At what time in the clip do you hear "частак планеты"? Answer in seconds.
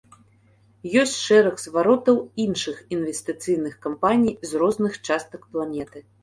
5.11-6.05